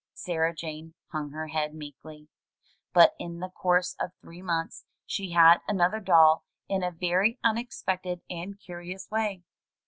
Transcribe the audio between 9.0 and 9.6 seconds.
way.